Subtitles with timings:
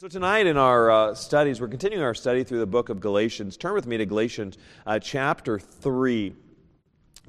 [0.00, 3.56] So, tonight in our uh, studies, we're continuing our study through the book of Galatians.
[3.56, 6.36] Turn with me to Galatians uh, chapter 3.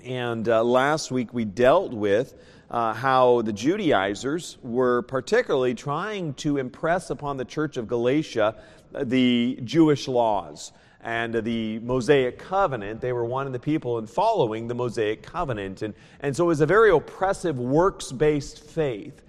[0.05, 2.35] And uh, last week we dealt with
[2.69, 8.55] uh, how the Judaizers were particularly trying to impress upon the church of Galatia
[8.93, 13.01] the Jewish laws and the Mosaic covenant.
[13.01, 15.81] They were wanting the people in following the Mosaic covenant.
[15.81, 19.23] And, and so it was a very oppressive works based faith.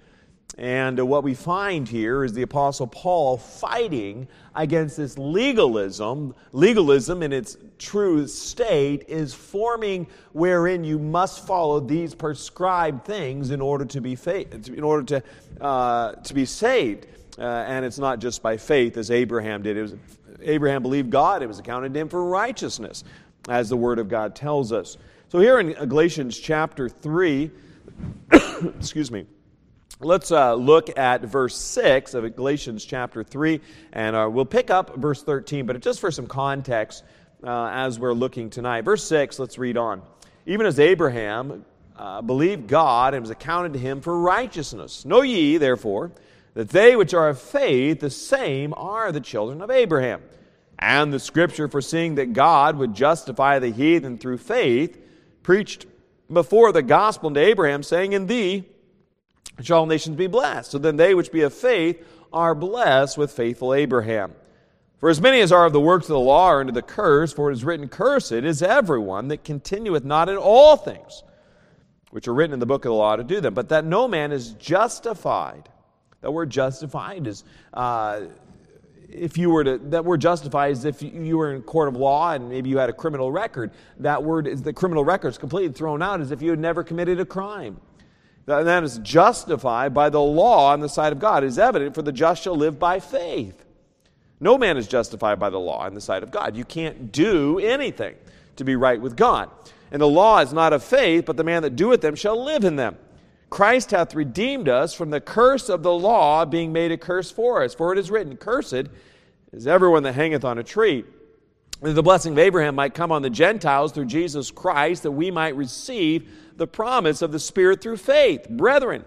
[0.57, 6.35] And uh, what we find here is the Apostle Paul fighting against this legalism.
[6.51, 13.61] Legalism, in its true state, is forming wherein you must follow these prescribed things in
[13.61, 17.07] order to be faith, in order to uh, to be saved.
[17.39, 19.77] Uh, and it's not just by faith, as Abraham did.
[19.77, 19.95] It was
[20.41, 23.05] Abraham believed God; it was accounted to him for righteousness,
[23.47, 24.97] as the Word of God tells us.
[25.29, 27.51] So here in Galatians chapter three,
[28.77, 29.25] excuse me.
[29.99, 33.59] Let's uh, look at verse 6 of Galatians chapter 3,
[33.93, 37.03] and uh, we'll pick up verse 13, but just for some context
[37.43, 38.81] uh, as we're looking tonight.
[38.81, 40.01] Verse 6, let's read on.
[40.45, 45.05] Even as Abraham uh, believed God and was accounted to him for righteousness.
[45.05, 46.11] Know ye, therefore,
[46.53, 50.21] that they which are of faith, the same are the children of Abraham.
[50.79, 54.97] And the scripture, foreseeing that God would justify the heathen through faith,
[55.43, 55.85] preached
[56.31, 58.65] before the gospel unto Abraham, saying, In thee,
[59.65, 60.71] shall all nations be blessed.
[60.71, 64.33] So then they which be of faith are blessed with faithful Abraham.
[64.99, 67.33] For as many as are of the works of the law are under the curse,
[67.33, 71.23] for it is written, Cursed is everyone that continueth not in all things
[72.11, 74.07] which are written in the book of the law to do them, but that no
[74.07, 75.69] man is justified.
[76.21, 78.21] That word justified is, uh,
[79.09, 82.33] if you were to, that word justified is if you were in court of law
[82.33, 83.71] and maybe you had a criminal record.
[83.99, 86.83] That word is the criminal record is completely thrown out as if you had never
[86.83, 87.79] committed a crime
[88.47, 91.43] and that is justified by the law on the side of God.
[91.43, 93.65] It is evident, for the just shall live by faith.
[94.39, 96.57] No man is justified by the law in the sight of God.
[96.57, 98.15] You can't do anything
[98.55, 99.49] to be right with God.
[99.91, 102.63] And the law is not of faith, but the man that doeth them shall live
[102.63, 102.97] in them.
[103.51, 107.61] Christ hath redeemed us from the curse of the law, being made a curse for
[107.61, 107.75] us.
[107.75, 108.87] For it is written, Cursed
[109.51, 111.03] is everyone that hangeth on a tree.
[111.81, 115.31] That the blessing of Abraham might come on the Gentiles through Jesus Christ, that we
[115.31, 118.47] might receive the promise of the Spirit through faith.
[118.47, 119.03] Brethren,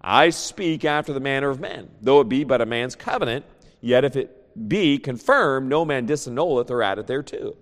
[0.00, 1.90] I speak after the manner of men.
[2.00, 3.44] Though it be but a man's covenant,
[3.82, 7.56] yet if it be confirmed, no man disannulleth or addeth thereto.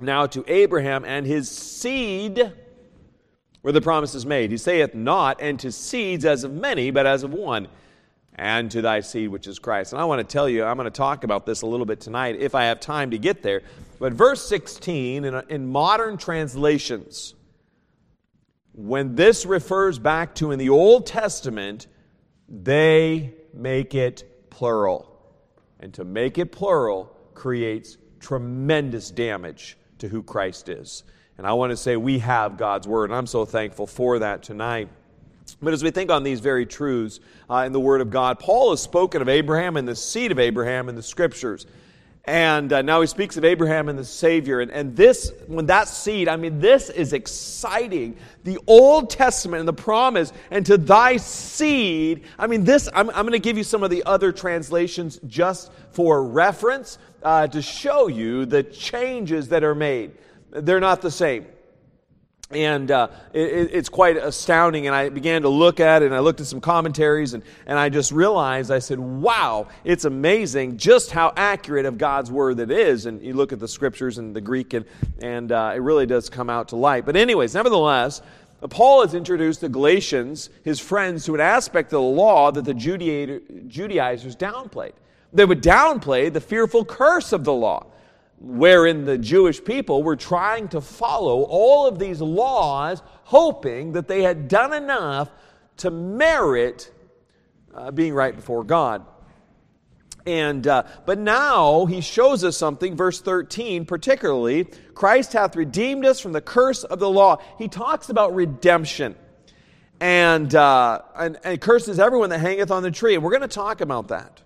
[0.00, 2.52] Now to Abraham and his seed
[3.62, 4.50] were the promises made.
[4.50, 7.68] He saith not, and to seeds as of many, but as of one,
[8.38, 9.92] and to thy seed, which is Christ.
[9.92, 12.00] And I want to tell you, I'm going to talk about this a little bit
[12.00, 13.62] tonight if I have time to get there.
[13.98, 17.34] But verse 16 in, in modern translations,
[18.72, 21.88] when this refers back to in the Old Testament,
[22.48, 25.16] they make it plural.
[25.80, 31.02] And to make it plural creates tremendous damage to who Christ is.
[31.38, 34.44] And I want to say we have God's Word, and I'm so thankful for that
[34.44, 34.88] tonight.
[35.60, 38.70] But as we think on these very truths uh, in the Word of God, Paul
[38.70, 41.66] has spoken of Abraham and the seed of Abraham in the Scriptures.
[42.24, 44.60] And uh, now he speaks of Abraham and the Savior.
[44.60, 48.18] And, and this, when that seed, I mean, this is exciting.
[48.44, 52.24] The Old Testament and the promise, and to thy seed.
[52.38, 55.72] I mean, this, I'm, I'm going to give you some of the other translations just
[55.90, 60.12] for reference uh, to show you the changes that are made.
[60.50, 61.46] They're not the same
[62.50, 64.86] and uh, it, it's quite astounding.
[64.86, 67.78] And I began to look at it, and I looked at some commentaries, and, and
[67.78, 72.70] I just realized, I said, wow, it's amazing just how accurate of God's word it
[72.70, 73.06] is.
[73.06, 74.86] And you look at the scriptures and the Greek, and,
[75.20, 77.04] and uh, it really does come out to light.
[77.04, 78.22] But, anyways, nevertheless,
[78.70, 82.74] Paul has introduced the Galatians, his friends, to an aspect of the law that the
[82.74, 84.94] Judaizers downplayed.
[85.32, 87.86] They would downplay the fearful curse of the law
[88.40, 94.22] wherein the Jewish people were trying to follow all of these laws, hoping that they
[94.22, 95.30] had done enough
[95.78, 96.92] to merit
[97.74, 99.04] uh, being right before God.
[100.26, 104.64] And, uh, but now he shows us something, verse 13 particularly.
[104.94, 107.38] Christ hath redeemed us from the curse of the law.
[107.56, 109.16] He talks about redemption.
[110.00, 113.14] And, uh, and, and curses everyone that hangeth on the tree.
[113.14, 114.42] And we're going to talk about that.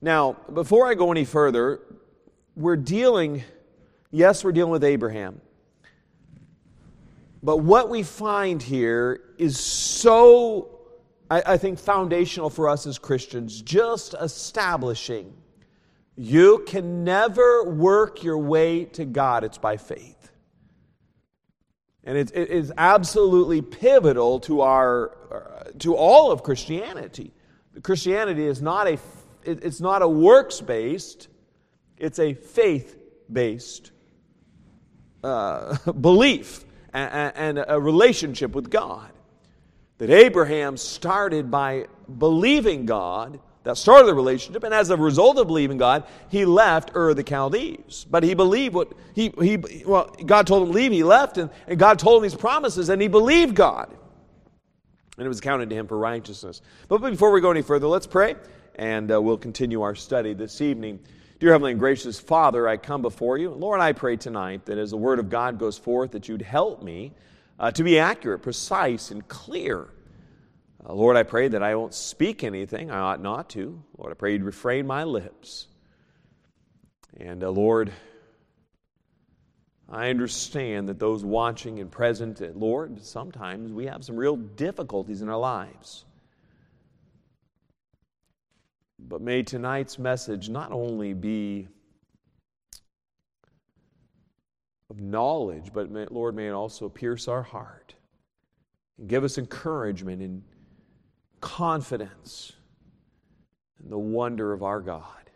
[0.00, 1.80] Now, before I go any further,
[2.58, 3.44] we're dealing,
[4.10, 5.40] yes, we're dealing with Abraham.
[7.40, 10.80] But what we find here is so,
[11.30, 15.32] I, I, think, foundational for us as Christians, just establishing
[16.16, 20.32] you can never work your way to God, it's by faith.
[22.02, 27.32] And it, it is absolutely pivotal to, our, uh, to all of Christianity.
[27.84, 28.98] Christianity is not a,
[29.44, 31.28] it's not a works based,
[31.98, 32.96] it's a faith
[33.30, 33.90] based
[35.22, 39.10] uh, belief and, a relationship with God.
[39.98, 41.86] That Abraham started by
[42.18, 46.92] believing God that started the relationship, and as a result of believing God, he left
[46.94, 48.06] Ur of the Chaldees.
[48.10, 51.50] But he believed what he, he well, God told him to leave, he left, and,
[51.66, 53.94] and God told him these promises, and he believed God.
[55.18, 56.62] And it was counted to him for righteousness.
[56.88, 58.36] But before we go any further, let's pray,
[58.76, 61.00] and uh, we'll continue our study this evening.
[61.40, 63.50] Dear Heavenly and gracious Father, I come before you.
[63.50, 66.82] Lord, I pray tonight that as the Word of God goes forth, that you'd help
[66.82, 67.12] me
[67.60, 69.88] uh, to be accurate, precise, and clear
[70.86, 73.82] uh, Lord, I pray that I won't speak anything I ought not to.
[73.96, 75.66] Lord, I pray you'd refrain my lips.
[77.18, 77.92] And uh, Lord,
[79.88, 85.20] I understand that those watching and present, uh, Lord, sometimes we have some real difficulties
[85.20, 86.04] in our lives.
[88.98, 91.68] But may tonight's message not only be
[94.90, 97.94] of knowledge, but may, Lord, may it also pierce our heart
[98.98, 100.42] and give us encouragement and
[101.40, 102.52] confidence
[103.82, 105.30] in the wonder of our God.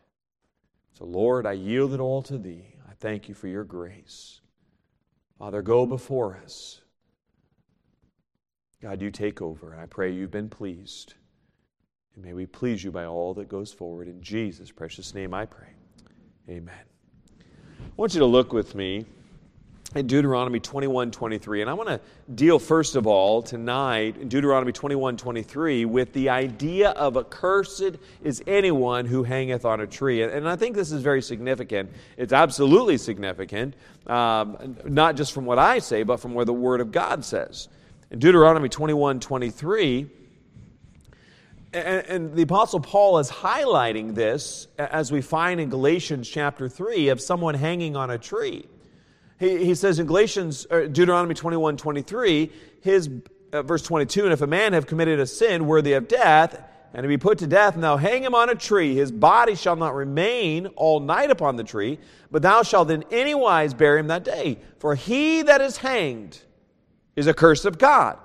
[0.98, 2.66] So, Lord, I yield it all to Thee.
[2.88, 4.40] I thank you for your grace.
[5.38, 6.80] Father, go before us.
[8.80, 9.78] God, you take over.
[9.78, 11.14] I pray you've been pleased.
[12.14, 14.08] And may we please you by all that goes forward.
[14.08, 15.68] In Jesus' precious name I pray.
[16.48, 16.74] Amen.
[17.80, 19.06] I want you to look with me
[19.94, 21.60] in Deuteronomy 21 23.
[21.60, 22.00] And I want to
[22.34, 28.42] deal, first of all, tonight in Deuteronomy 21 23 with the idea of accursed is
[28.46, 30.22] anyone who hangeth on a tree.
[30.22, 31.90] And I think this is very significant.
[32.16, 33.74] It's absolutely significant,
[34.06, 37.68] um, not just from what I say, but from where the Word of God says.
[38.10, 40.10] In Deuteronomy 21 23,
[41.72, 47.08] and, and, the Apostle Paul is highlighting this as we find in Galatians chapter 3
[47.08, 48.66] of someone hanging on a tree.
[49.38, 53.10] He, he says in Galatians, Deuteronomy 21 23, his,
[53.52, 56.62] uh, verse 22, and if a man have committed a sin worthy of death,
[56.94, 59.54] and to be put to death, and thou hang him on a tree, his body
[59.54, 61.98] shall not remain all night upon the tree,
[62.30, 64.58] but thou shalt in any wise bury him that day.
[64.78, 66.38] For he that is hanged
[67.16, 68.18] is a curse of God.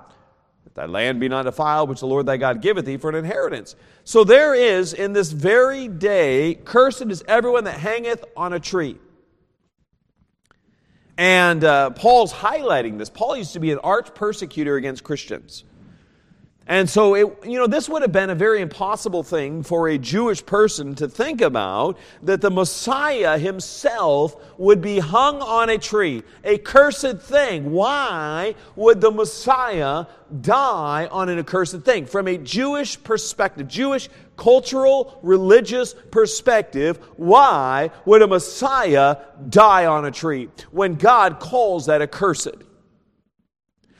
[0.77, 3.75] Thy land be not defiled, which the Lord thy God giveth thee for an inheritance.
[4.03, 8.99] So there is in this very day, cursed is everyone that hangeth on a tree.
[11.17, 13.09] And uh, Paul's highlighting this.
[13.09, 15.63] Paul used to be an arch persecutor against Christians.
[16.69, 19.97] And so, it, you know, this would have been a very impossible thing for a
[19.97, 26.23] Jewish person to think about that the Messiah himself would be hung on a tree,
[26.43, 27.71] a cursed thing.
[27.71, 30.07] Why would the Messiah
[30.41, 32.05] die on an accursed thing?
[32.05, 39.17] From a Jewish perspective, Jewish cultural, religious perspective, why would a Messiah
[39.47, 42.66] die on a tree when God calls that accursed?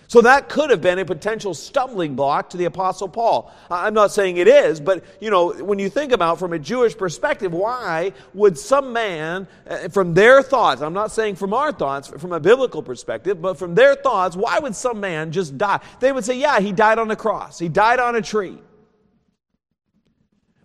[0.10, 3.54] So that could have been a potential stumbling block to the Apostle Paul.
[3.70, 6.98] I'm not saying it is, but you know, when you think about from a Jewish
[6.98, 12.08] perspective, why would some man, uh, from their thoughts, I'm not saying from our thoughts,
[12.08, 15.82] from a biblical perspective, but from their thoughts, why would some man just die?
[16.00, 18.60] They would say, yeah, he died on the cross, he died on a tree.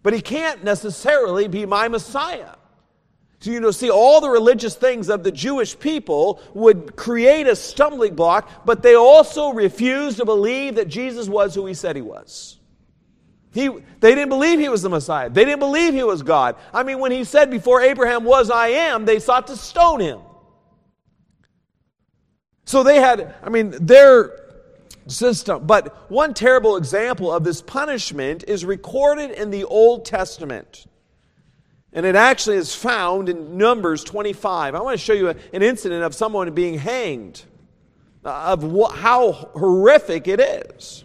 [0.04, 2.54] But he can't necessarily be my Messiah.
[3.44, 8.14] You know, see, all the religious things of the Jewish people would create a stumbling
[8.14, 12.58] block, but they also refused to believe that Jesus was who he said he was.
[13.52, 13.68] He,
[14.00, 15.28] they didn't believe he was the Messiah.
[15.28, 16.56] They didn't believe he was God.
[16.72, 20.20] I mean, when he said, Before Abraham was, I am, they sought to stone him.
[22.64, 24.40] So they had, I mean, their
[25.06, 25.66] system.
[25.66, 30.86] But one terrible example of this punishment is recorded in the Old Testament.
[31.92, 34.74] And it actually is found in Numbers 25.
[34.74, 37.42] I want to show you an incident of someone being hanged,
[38.24, 38.62] uh, of
[38.94, 41.04] how horrific it is.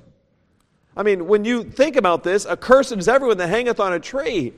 [0.96, 4.54] I mean, when you think about this, accursed is everyone that hangeth on a tree.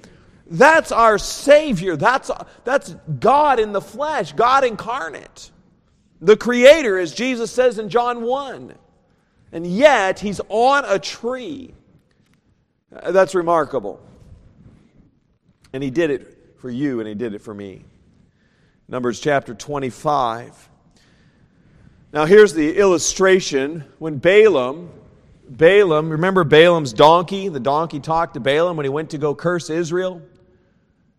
[0.48, 1.95] That's our Savior.
[1.95, 2.31] That's,
[2.63, 5.51] that's God in the flesh, God incarnate.
[6.21, 8.75] The Creator, as Jesus says in John 1.
[9.51, 11.74] And yet, He's on a tree.
[12.91, 14.00] That's remarkable.
[15.73, 17.85] And he did it for you, and he did it for me.
[18.88, 20.69] Numbers chapter 25.
[22.11, 23.85] Now, here's the illustration.
[23.99, 24.89] When Balaam,
[25.47, 27.49] Balaam, remember Balaam's donkey?
[27.49, 30.21] The donkey talked to Balaam when he went to go curse Israel.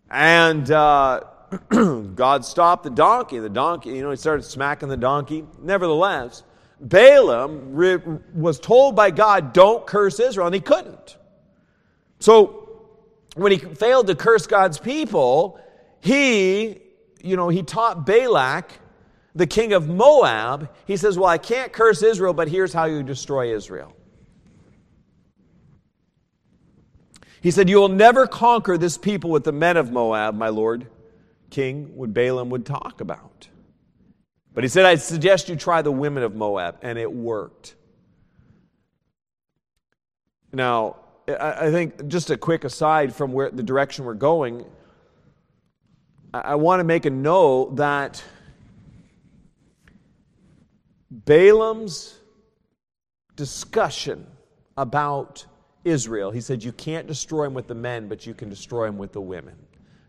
[0.09, 1.21] And uh,
[1.69, 3.39] God stopped the donkey.
[3.39, 5.45] The donkey, you know, he started smacking the donkey.
[5.61, 6.43] Nevertheless,
[6.81, 8.01] Balaam re-
[8.33, 11.17] was told by God, don't curse Israel, and he couldn't.
[12.19, 12.60] So
[13.35, 15.59] when he failed to curse God's people,
[15.99, 16.81] he,
[17.23, 18.71] you know, he taught Balak,
[19.33, 23.03] the king of Moab, he says, Well, I can't curse Israel, but here's how you
[23.03, 23.93] destroy Israel.
[27.41, 30.87] He said, You will never conquer this people with the men of Moab, my lord,
[31.49, 33.47] king, would Balaam would talk about.
[34.53, 37.75] But he said, I suggest you try the women of Moab, and it worked.
[40.51, 40.97] Now,
[41.27, 44.65] I think just a quick aside from where the direction we're going,
[46.33, 48.23] I want to make a note that
[51.09, 52.17] Balaam's
[53.35, 54.25] discussion
[54.77, 55.45] about
[55.83, 58.97] Israel, he said, You can't destroy them with the men, but you can destroy them
[58.97, 59.55] with the women.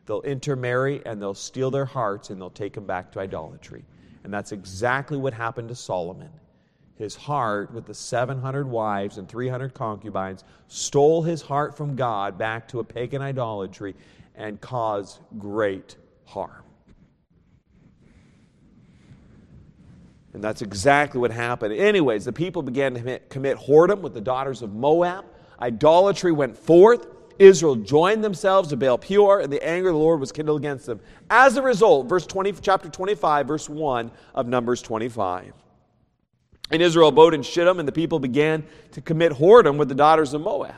[0.07, 3.85] They'll intermarry and they'll steal their hearts and they'll take them back to idolatry.
[4.25, 6.31] And that's exactly what happened to Solomon
[6.97, 12.69] his heart with the 700 wives and 300 concubines, stole his heart from God back
[12.69, 13.95] to a pagan idolatry,
[14.35, 16.65] and caused great harm.
[20.33, 21.75] And that's exactly what happened.
[21.75, 25.27] Anyways, the people began to commit, whoredom with the daughters of Moab.
[25.61, 27.07] Idolatry went forth.
[27.39, 30.87] Israel joined themselves to Baal Peor, and the anger of the Lord was kindled against
[30.87, 31.01] them.
[31.29, 35.53] As a result, verse 20, chapter 25, verse 1 of Numbers 25.
[36.73, 40.33] And Israel abode in Shittim, and the people began to commit whoredom with the daughters
[40.33, 40.75] of Moab.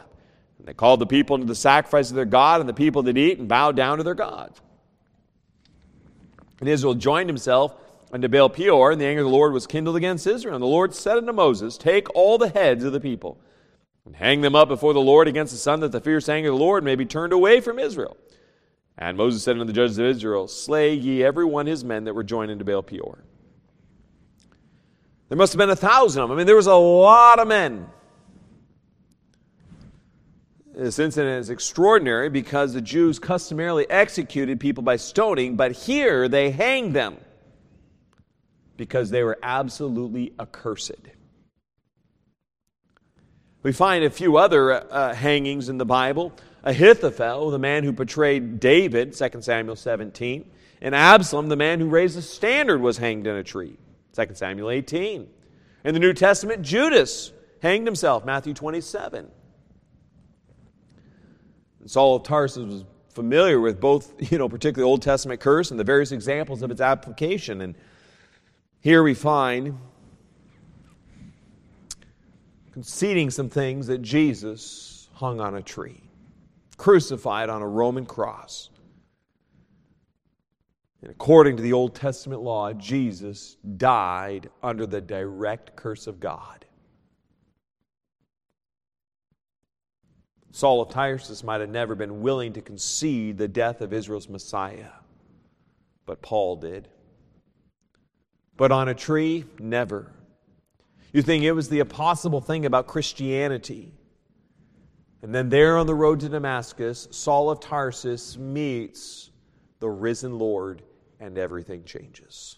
[0.58, 3.16] And they called the people into the sacrifice of their God, and the people did
[3.16, 4.60] eat and bowed down to their gods.
[6.58, 7.76] And Israel joined himself
[8.12, 10.56] unto Baal Peor, and the anger of the Lord was kindled against Israel.
[10.56, 13.38] And the Lord said unto Moses, Take all the heads of the people,
[14.04, 16.58] and hang them up before the Lord against the sun, that the fierce anger of
[16.58, 18.16] the Lord may be turned away from Israel.
[18.98, 22.14] And Moses said unto the judges of Israel, Slay ye every one his men that
[22.14, 23.24] were joined unto Baal Peor.
[25.28, 26.37] There must have been a thousand of them.
[26.37, 27.87] I mean, there was a lot of men.
[30.76, 36.50] This incident is extraordinary because the Jews customarily executed people by stoning, but here they
[36.50, 37.16] hanged them
[38.76, 40.93] because they were absolutely accursed.
[43.62, 46.33] We find a few other uh, hangings in the Bible.
[46.64, 50.45] Ahithophel, the man who betrayed David, 2 Samuel 17,
[50.83, 53.76] and Absalom, the man who raised the standard, was hanged in a tree.
[54.14, 55.28] 2 Samuel 18.
[55.85, 59.30] In the New Testament, Judas hanged himself, Matthew 27.
[61.80, 65.78] And Saul of Tarsus was familiar with both, you know, particularly Old Testament curse and
[65.78, 67.61] the various examples of its application.
[67.61, 67.75] And
[68.80, 69.78] here we find
[72.73, 76.02] conceding some things that Jesus hung on a tree,
[76.76, 78.71] crucified on a Roman cross.
[81.04, 86.64] And according to the Old Testament law, Jesus died under the direct curse of God.
[90.50, 94.92] Saul of Tarsus might have never been willing to concede the death of Israel's Messiah,
[96.06, 96.88] but Paul did.
[98.56, 100.11] But on a tree, never.
[101.12, 103.92] You think it was the impossible thing about Christianity.
[105.20, 109.30] And then there on the road to Damascus, Saul of Tarsus meets
[109.80, 110.80] the risen Lord
[111.25, 112.57] and everything changes.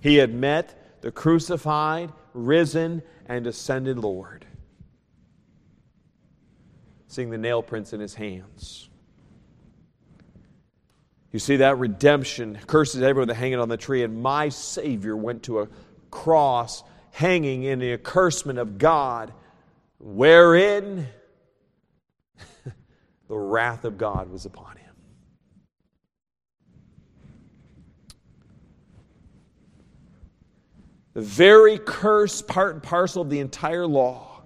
[0.00, 4.44] He had met the crucified, risen, and ascended Lord,
[7.08, 8.90] seeing the nail prints in his hands.
[11.32, 15.44] You see that redemption curses everyone that hanging on the tree, and my Savior went
[15.44, 15.68] to a
[16.10, 19.32] cross hanging in the accursement of God,
[19.98, 21.06] wherein
[23.28, 24.83] the wrath of God was upon him.
[31.14, 34.42] The very curse, part and parcel of the entire law,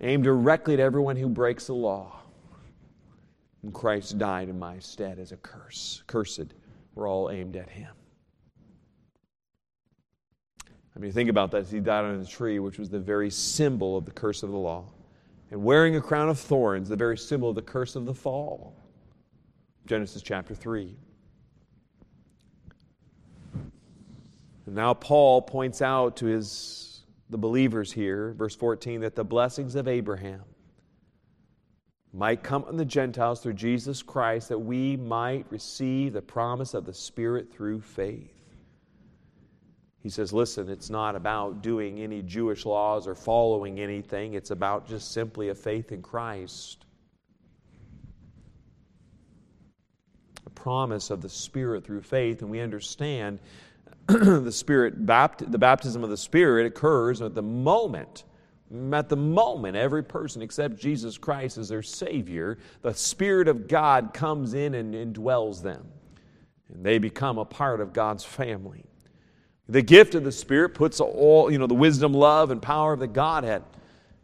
[0.00, 2.20] aimed directly at everyone who breaks the law.
[3.62, 6.02] And Christ died in my stead as a curse.
[6.06, 6.54] Cursed,
[6.94, 7.90] we're all aimed at him.
[10.94, 11.66] I mean, think about that.
[11.66, 14.56] He died on a tree, which was the very symbol of the curse of the
[14.56, 14.84] law.
[15.50, 18.74] And wearing a crown of thorns, the very symbol of the curse of the fall.
[19.86, 20.96] Genesis chapter 3.
[24.68, 29.74] And now Paul points out to his the believers here, verse 14, that the blessings
[29.76, 30.42] of Abraham
[32.12, 36.84] might come on the Gentiles through Jesus Christ, that we might receive the promise of
[36.84, 38.30] the Spirit through faith.
[40.02, 44.34] He says, listen, it's not about doing any Jewish laws or following anything.
[44.34, 46.84] It's about just simply a faith in Christ.
[50.44, 53.38] A promise of the Spirit through faith, and we understand
[54.44, 58.24] the Spirit, bapt- the baptism of the Spirit occurs at the moment
[58.92, 64.12] At the moment, every person accepts Jesus Christ as their Savior, the Spirit of God
[64.12, 65.88] comes in and indwells them.
[66.72, 68.84] And they become a part of God's family.
[69.68, 73.00] The gift of the Spirit puts all, you know, the wisdom, love, and power of
[73.00, 73.62] the Godhead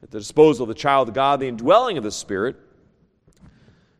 [0.02, 1.40] at the disposal of the child of God.
[1.40, 2.56] The indwelling of the Spirit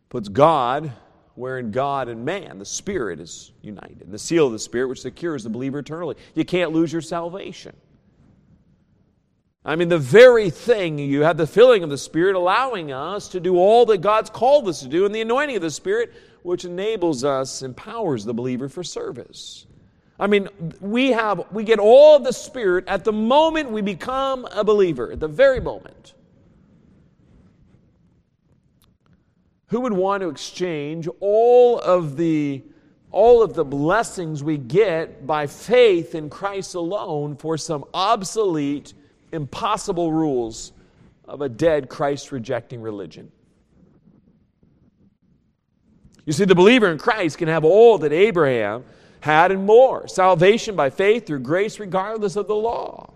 [0.09, 0.91] puts God
[1.35, 4.11] wherein God and man, the Spirit, is united.
[4.11, 6.15] The seal of the Spirit, which secures the believer eternally.
[6.33, 7.75] You can't lose your salvation.
[9.63, 13.39] I mean, the very thing you have the filling of the Spirit allowing us to
[13.39, 16.13] do all that God's called us to do, and the anointing of the Spirit,
[16.43, 19.65] which enables us, empowers the believer for service.
[20.19, 20.47] I mean,
[20.79, 25.11] we have we get all of the Spirit at the moment we become a believer,
[25.11, 26.13] at the very moment.
[29.75, 32.63] Who would want to exchange all of the
[33.11, 38.93] all of the blessings we get by faith in Christ alone for some obsolete
[39.33, 40.71] impossible rules
[41.27, 43.29] of a dead, Christ rejecting religion.
[46.25, 48.85] You see, the believer in Christ can have all that Abraham
[49.19, 53.11] had and more salvation by faith through grace, regardless of the law.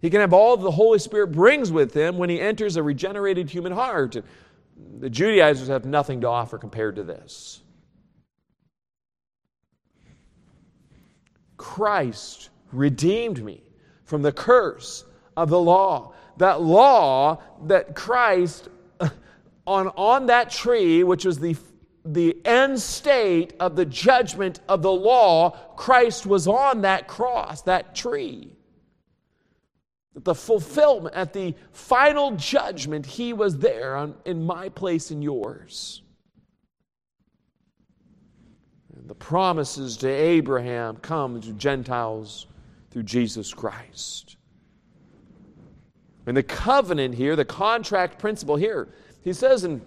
[0.00, 3.50] He can have all the Holy Spirit brings with him when he enters a regenerated
[3.50, 4.16] human heart.
[5.00, 7.62] The Judaizers have nothing to offer compared to this.
[11.56, 13.62] Christ redeemed me
[14.04, 15.04] from the curse
[15.36, 16.14] of the law.
[16.36, 18.68] That law that Christ,
[19.66, 21.56] on, on that tree, which was the,
[22.04, 27.96] the end state of the judgment of the law, Christ was on that cross, that
[27.96, 28.57] tree.
[30.24, 36.02] The fulfillment, at the final judgment, he was there on, in my place and yours.
[38.96, 42.46] And the promises to Abraham come to Gentiles
[42.90, 44.36] through Jesus Christ.
[46.26, 48.88] And the covenant here, the contract principle here,
[49.22, 49.80] he says in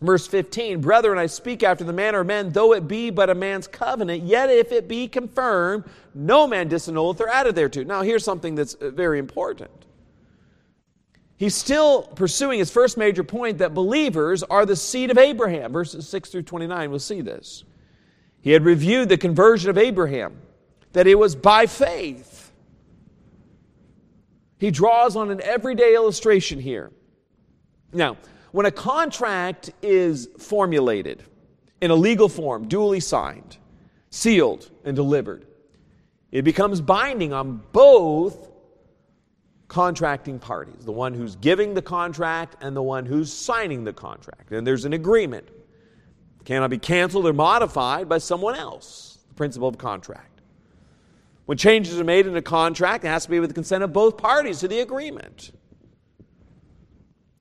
[0.00, 3.34] verse 15, Brethren, I speak after the manner of men, though it be but a
[3.34, 7.84] man's covenant, yet if it be confirmed, no man disannulleth or added thereto.
[7.84, 9.70] Now, here's something that's uh, very important.
[11.36, 15.72] He's still pursuing his first major point that believers are the seed of Abraham.
[15.72, 17.64] Verses 6 through 29, we'll see this.
[18.40, 20.36] He had reviewed the conversion of Abraham,
[20.92, 22.38] that it was by faith
[24.58, 26.90] he draws on an everyday illustration here.
[27.92, 28.16] Now,
[28.52, 31.22] when a contract is formulated
[31.80, 33.58] in a legal form, duly signed,
[34.10, 35.46] sealed, and delivered,
[36.32, 38.50] it becomes binding on both
[39.68, 44.50] contracting parties the one who's giving the contract and the one who's signing the contract.
[44.50, 45.46] And there's an agreement.
[46.40, 50.40] It cannot be canceled or modified by someone else, the principle of contract.
[51.44, 53.92] When changes are made in a contract, it has to be with the consent of
[53.92, 55.52] both parties to the agreement.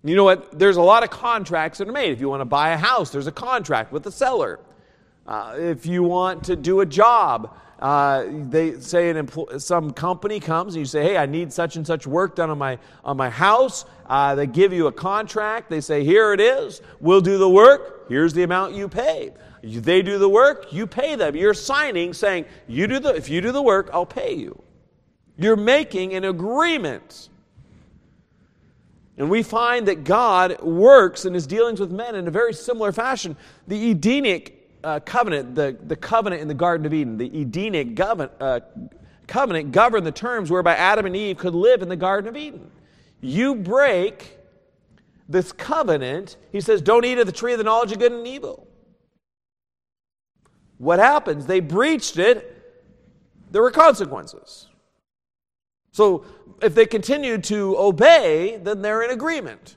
[0.07, 0.57] You know what?
[0.57, 2.11] There's a lot of contracts that are made.
[2.11, 4.59] If you want to buy a house, there's a contract with the seller.
[5.25, 10.39] Uh, if you want to do a job, uh, they say an empl- some company
[10.39, 13.17] comes and you say, "Hey, I need such and such work done on my on
[13.17, 15.69] my house." Uh, they give you a contract.
[15.69, 16.81] They say, "Here it is.
[17.01, 18.07] We'll do the work.
[18.07, 21.35] Here's the amount you pay." They do the work, you pay them.
[21.35, 24.61] You're signing saying, you do the, if you do the work, I'll pay you.
[25.35, 27.29] You're making an agreement.
[29.17, 32.91] And we find that God works in his dealings with men in a very similar
[32.91, 33.35] fashion.
[33.67, 38.29] The Edenic uh, covenant, the, the covenant in the Garden of Eden, the Edenic govern,
[38.39, 38.59] uh,
[39.25, 42.69] covenant governed the terms whereby Adam and Eve could live in the Garden of Eden.
[43.19, 44.37] You break
[45.27, 48.25] this covenant, he says, don't eat of the tree of the knowledge of good and
[48.25, 48.67] evil.
[50.77, 51.47] What happens?
[51.47, 52.53] They breached it,
[53.51, 54.67] there were consequences.
[55.91, 56.25] So
[56.61, 59.75] if they continue to obey, then they're in agreement.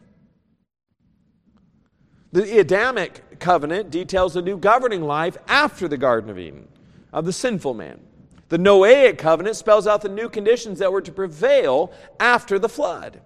[2.32, 6.68] The Adamic covenant details a new governing life after the Garden of Eden
[7.12, 8.00] of the sinful man.
[8.50, 13.20] The Noahic covenant spells out the new conditions that were to prevail after the flood.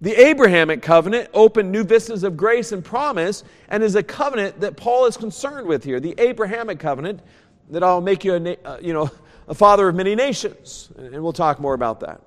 [0.00, 4.76] The Abrahamic covenant opened new vistas of grace and promise and is a covenant that
[4.76, 6.00] Paul is concerned with here.
[6.00, 7.20] The Abrahamic covenant
[7.70, 9.10] that I'll make you a, uh, you know,
[9.48, 10.90] a father of many nations.
[10.96, 12.20] And we'll talk more about that.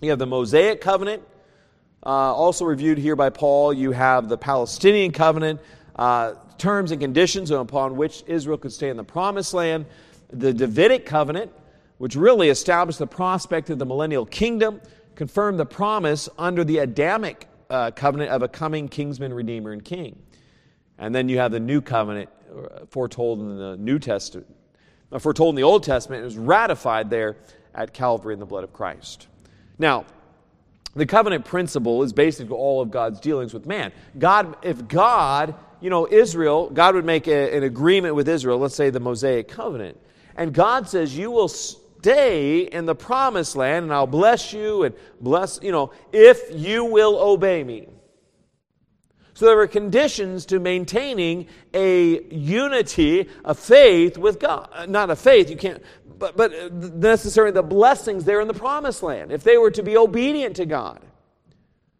[0.00, 1.22] You have the Mosaic covenant,
[2.04, 3.72] uh, also reviewed here by Paul.
[3.72, 5.60] You have the Palestinian covenant,
[5.96, 9.86] uh, terms and conditions upon which Israel could stay in the promised land.
[10.32, 11.52] The Davidic covenant,
[11.98, 14.80] which really established the prospect of the millennial kingdom
[15.14, 20.18] confirmed the promise under the Adamic uh, covenant of a coming kinsman, redeemer, and king.
[20.98, 24.46] And then you have the new covenant uh, foretold in the New Testament,
[25.18, 27.36] foretold in the Old Testament, it was ratified there
[27.74, 29.28] at Calvary in the blood of Christ.
[29.78, 30.06] Now,
[30.94, 33.92] the covenant principle is basically all of God's dealings with man.
[34.18, 38.74] God, if God, you know, Israel, God would make a, an agreement with Israel, let's
[38.74, 39.98] say the Mosaic covenant,
[40.36, 44.94] and God says, You will stay in the promised land, and I'll bless you and
[45.20, 47.88] bless, you know, if you will obey me.
[49.42, 54.68] So there were conditions to maintaining a unity, a faith with God.
[54.72, 55.82] Uh, not a faith, you can't,
[56.16, 59.32] but, but uh, necessarily the blessings there in the promised land.
[59.32, 61.00] If they were to be obedient to God,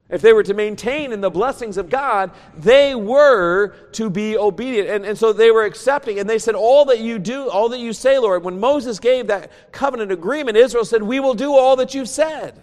[0.08, 4.88] if they were to maintain in the blessings of God, they were to be obedient.
[4.88, 6.20] And, and so they were accepting.
[6.20, 8.44] And they said, All that you do, all that you say, Lord.
[8.44, 12.62] When Moses gave that covenant agreement, Israel said, We will do all that you've said.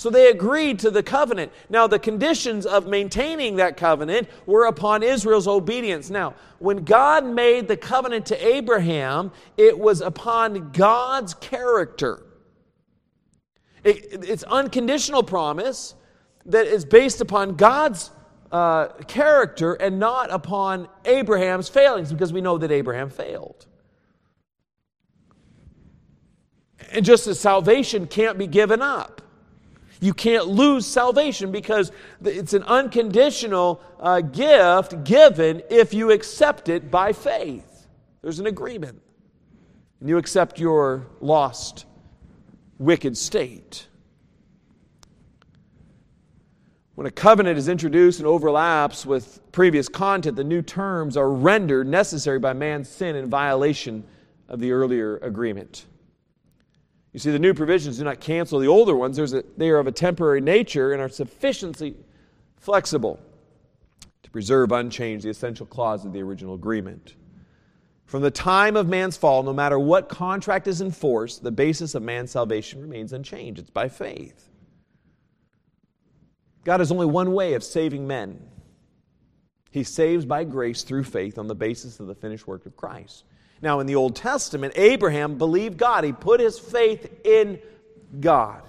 [0.00, 1.52] So they agreed to the covenant.
[1.68, 6.08] Now, the conditions of maintaining that covenant were upon Israel's obedience.
[6.08, 12.22] Now, when God made the covenant to Abraham, it was upon God's character.
[13.84, 15.94] It, it's unconditional promise
[16.46, 18.10] that is based upon God's
[18.50, 23.66] uh, character and not upon Abraham's failings, because we know that Abraham failed.
[26.90, 29.20] And just as salvation can't be given up.
[30.00, 31.92] You can't lose salvation because
[32.24, 37.86] it's an unconditional uh, gift given if you accept it by faith.
[38.22, 39.00] There's an agreement.
[40.00, 41.84] And you accept your lost,
[42.78, 43.86] wicked state.
[46.94, 51.86] When a covenant is introduced and overlaps with previous content, the new terms are rendered
[51.86, 54.04] necessary by man's sin in violation
[54.48, 55.86] of the earlier agreement.
[57.12, 59.18] You see, the new provisions do not cancel the older ones.
[59.18, 61.96] A, they are of a temporary nature and are sufficiently
[62.56, 63.18] flexible
[64.22, 67.14] to preserve unchanged the essential clause of the original agreement.
[68.04, 72.02] From the time of man's fall, no matter what contract is enforced, the basis of
[72.02, 73.60] man's salvation remains unchanged.
[73.60, 74.48] It's by faith.
[76.64, 78.48] God has only one way of saving men.
[79.70, 83.24] He saves by grace through faith on the basis of the finished work of Christ.
[83.62, 86.04] Now, in the Old Testament, Abraham believed God.
[86.04, 87.60] He put his faith in
[88.20, 88.62] God.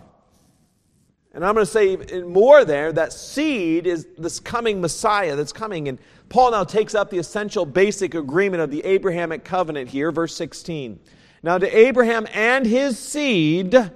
[1.34, 5.88] And I'm going to say more there that seed is this coming Messiah that's coming.
[5.88, 10.36] And Paul now takes up the essential basic agreement of the Abrahamic covenant here, verse
[10.36, 10.99] 16.
[11.41, 13.91] Now, to Abraham and his seed,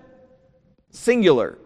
[0.91, 1.58] singular,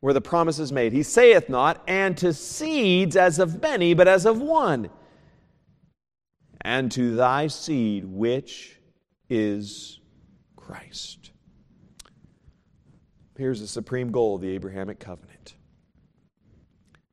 [0.00, 0.92] where the promise is made.
[0.92, 4.90] He saith not, and to seeds as of many, but as of one
[6.68, 8.78] and to thy seed, which
[9.30, 10.00] is
[10.54, 11.30] Christ.
[13.38, 15.54] Here's the supreme goal of the Abrahamic covenant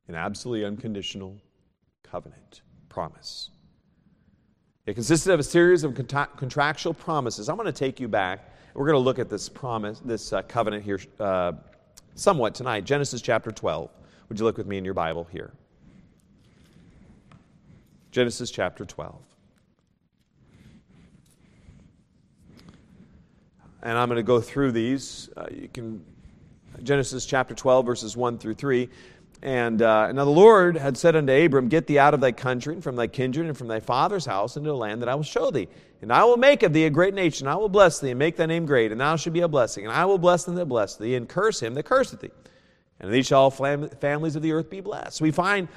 [0.09, 1.37] an absolutely unconditional
[2.03, 3.49] covenant promise.
[4.85, 7.47] It consisted of a series of contractual promises.
[7.47, 8.53] I'm going to take you back.
[8.73, 11.53] We're going to look at this promise, this uh, covenant here, uh,
[12.13, 12.83] somewhat tonight.
[12.83, 13.89] Genesis chapter 12.
[14.27, 15.53] Would you look with me in your Bible here?
[18.11, 19.34] Genesis chapter 12.
[23.85, 25.29] And I'm going to go through these.
[25.37, 26.03] Uh, you can,
[26.81, 28.89] Genesis chapter 12, verses 1 through 3.
[29.43, 32.73] And uh, now the Lord had said unto Abram, Get thee out of thy country,
[32.73, 35.21] and from thy kindred, and from thy father's house, into a land that I will
[35.21, 35.67] show thee.
[36.01, 37.47] And I will make of thee a great nation.
[37.47, 39.85] I will bless thee, and make thy name great, and thou shalt be a blessing.
[39.85, 42.31] And I will bless them that bless thee, and curse him that curseth thee.
[42.99, 45.21] And these shall all families of the earth be blessed.
[45.21, 45.67] We find,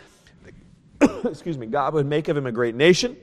[1.25, 3.19] excuse me, God would make of him a great nation.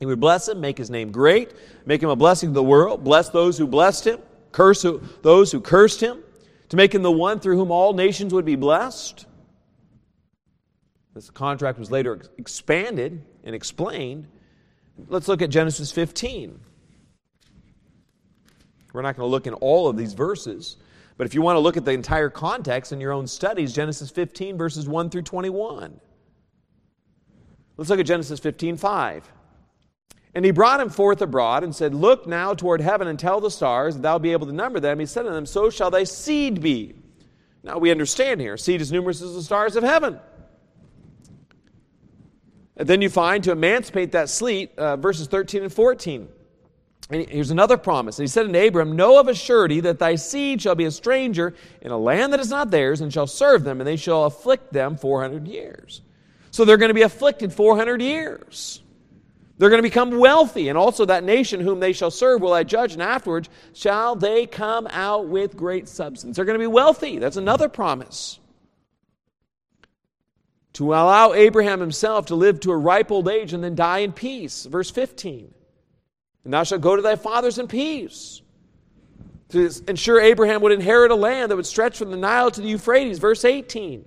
[0.00, 1.52] He would bless him, make his name great,
[1.86, 4.20] make him a blessing to the world, bless those who blessed him,
[4.52, 4.84] curse
[5.22, 6.22] those who cursed him,
[6.68, 9.26] to make him the one through whom all nations would be blessed.
[11.14, 14.26] This contract was later expanded and explained.
[15.08, 16.58] Let's look at Genesis 15.
[18.92, 20.76] We're not going to look in all of these verses,
[21.16, 24.10] but if you want to look at the entire context in your own studies, Genesis
[24.10, 26.00] 15, verses 1 through 21.
[27.76, 29.32] Let's look at Genesis 15, 5.
[30.34, 33.50] And he brought him forth abroad and said, Look now toward heaven and tell the
[33.50, 34.98] stars, that thou be able to number them.
[34.98, 36.94] He said unto them, So shall thy seed be.
[37.62, 40.18] Now we understand here, seed is numerous as the stars of heaven.
[42.76, 46.28] And then you find to emancipate that seed, uh, verses 13 and 14.
[47.10, 48.18] And here's another promise.
[48.18, 50.90] And he said unto Abram, Know of a surety that thy seed shall be a
[50.90, 54.24] stranger in a land that is not theirs, and shall serve them, and they shall
[54.24, 56.00] afflict them 400 years.
[56.50, 58.80] So they're going to be afflicted 400 years.
[59.56, 62.64] They're going to become wealthy, and also that nation whom they shall serve will I
[62.64, 66.34] judge, and afterwards shall they come out with great substance.
[66.36, 67.18] They're going to be wealthy.
[67.18, 68.40] That's another promise.
[70.74, 74.12] To allow Abraham himself to live to a ripe old age and then die in
[74.12, 74.64] peace.
[74.64, 75.54] Verse 15.
[76.42, 78.42] And thou shalt go to thy fathers in peace.
[79.50, 82.68] to ensure Abraham would inherit a land that would stretch from the Nile to the
[82.68, 84.04] Euphrates, verse 18.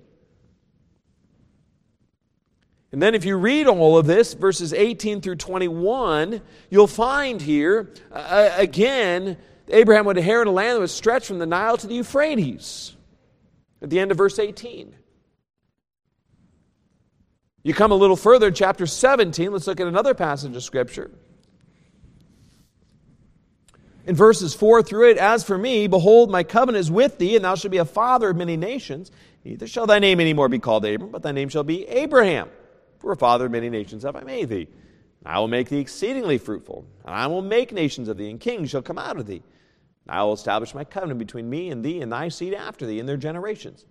[2.90, 7.92] And then, if you read all of this, verses 18 through 21, you'll find here,
[8.10, 9.36] uh, again,
[9.68, 12.96] Abraham would inherit a land that was stretched from the Nile to the Euphrates
[13.82, 14.94] at the end of verse 18.
[17.62, 21.10] You come a little further, chapter 17, let's look at another passage of Scripture.
[24.06, 27.44] In verses 4 through 8, As for me, behold, my covenant is with thee, and
[27.44, 29.10] thou shalt be a father of many nations.
[29.44, 32.48] Neither shall thy name any more be called Abram, but thy name shall be Abraham.
[32.98, 34.68] For a father of many nations have I made thee.
[35.24, 38.70] I will make thee exceedingly fruitful, and I will make nations of thee, and kings
[38.70, 39.42] shall come out of thee.
[40.06, 42.98] And I will establish my covenant between me and thee and thy seed after thee
[42.98, 43.84] in their generations,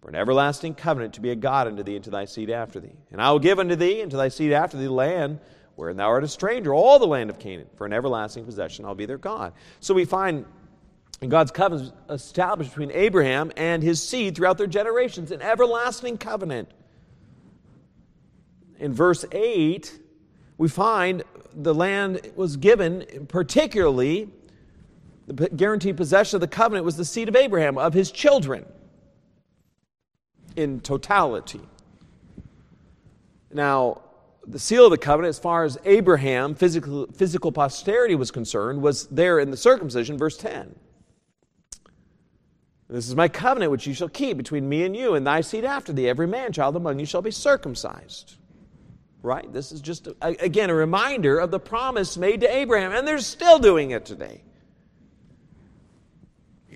[0.00, 2.80] for an everlasting covenant to be a God unto thee and to thy seed after
[2.80, 2.96] thee.
[3.12, 5.40] And I will give unto thee and to thy seed after thee the land
[5.76, 8.84] wherein thou art a stranger, all the land of Canaan, for an everlasting possession.
[8.84, 9.52] I'll be their God.
[9.80, 10.44] So we find
[11.26, 16.70] God's covenant established between Abraham and his seed throughout their generations, an everlasting covenant.
[18.78, 20.00] In verse 8,
[20.58, 21.22] we find
[21.54, 24.28] the land was given particularly
[25.26, 28.66] the guaranteed possession of the covenant was the seed of Abraham, of his children,
[30.54, 31.60] in totality.
[33.50, 34.02] Now,
[34.46, 39.06] the seal of the covenant, as far as Abraham, physical, physical posterity was concerned, was
[39.06, 40.74] there in the circumcision, verse 10.
[42.90, 45.64] This is my covenant which you shall keep between me and you and thy seed
[45.64, 46.08] after thee.
[46.08, 48.36] Every man child among you shall be circumcised.
[49.24, 49.52] Right?
[49.52, 53.18] This is just, a, again, a reminder of the promise made to Abraham, and they're
[53.18, 54.42] still doing it today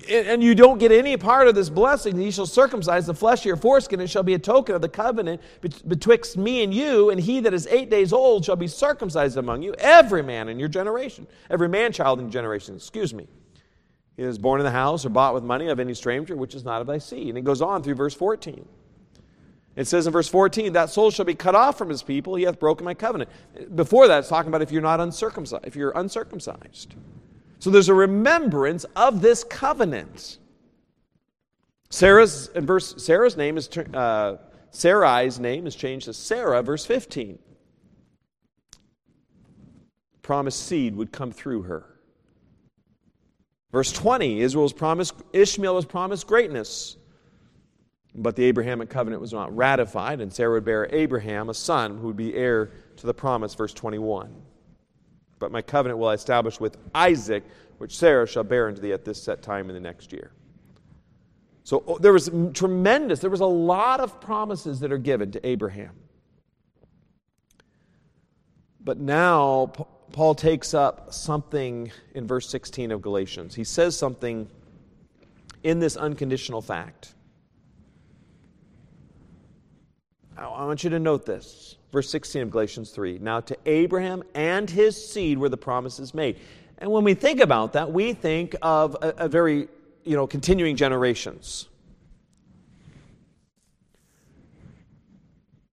[0.09, 3.45] and you don't get any part of this blessing, he shall circumcise the flesh of
[3.47, 4.01] your foreskin.
[4.01, 7.55] It shall be a token of the covenant betwixt me and you, and he that
[7.55, 11.69] is eight days old shall be circumcised among you, every man in your generation, every
[11.69, 13.27] man child in your generation, excuse me.
[14.17, 16.65] He is born in the house or bought with money of any stranger, which is
[16.65, 17.29] not of thy seed.
[17.29, 18.67] And it goes on through verse 14.
[19.79, 22.43] It says in verse 14, that soul shall be cut off from his people, he
[22.43, 23.31] hath broken my covenant.
[23.77, 26.97] Before that, it's talking about if you're not uncircumcised, if you're uncircumcised.
[27.61, 30.39] So there's a remembrance of this covenant.
[31.91, 34.39] Sarah's in verse Sarah's name is uh,
[34.73, 37.39] Sarai's name is changed to Sarah, verse 15.
[40.23, 41.87] Promised seed would come through her.
[43.71, 46.97] Verse 20, Israel was promised, Ishmael was promised greatness.
[48.15, 52.09] But the Abrahamic covenant was not ratified, and Sarah would bear Abraham a son who
[52.09, 54.35] would be heir to the promise, verse 21.
[55.39, 57.45] But my covenant will I establish with Isaac,
[57.79, 60.33] which Sarah shall bear unto thee at this set time in the next year.
[61.65, 65.47] So oh, there was tremendous, there was a lot of promises that are given to
[65.47, 65.95] Abraham.
[68.83, 69.67] But now,
[70.13, 73.55] Paul takes up something in verse 16 of Galatians.
[73.55, 74.49] He says something
[75.63, 77.15] in this unconditional fact.
[80.47, 83.19] I want you to note this verse 16 of Galatians 3.
[83.19, 86.39] Now to Abraham and his seed were the promises made.
[86.79, 89.69] And when we think about that, we think of a, a very,
[90.05, 91.67] you know, continuing generations.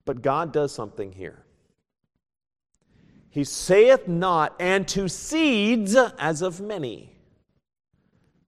[0.04, 1.44] But God does something here.
[3.30, 7.12] He saith not, and to seeds as of many,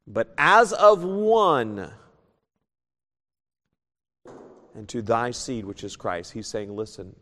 [0.07, 1.91] but as of one,
[4.77, 6.31] and to thy seed, which is Christ.
[6.31, 7.15] He's saying, listen,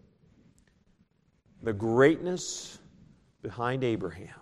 [1.63, 2.79] the greatness
[3.41, 4.41] behind Abraham,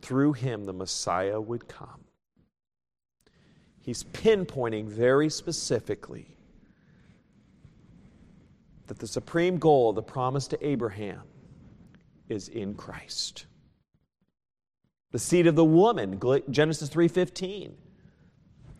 [0.00, 2.04] through him the Messiah would come.
[3.80, 6.36] He's pinpointing very specifically
[8.88, 11.22] that the supreme goal, the promise to Abraham,
[12.28, 13.46] is in Christ.
[15.12, 17.74] The seed of the woman, Genesis 3:15,